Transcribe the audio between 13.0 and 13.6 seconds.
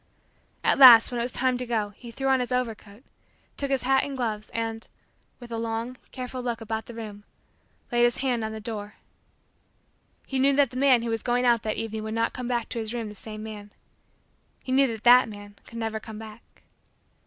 the same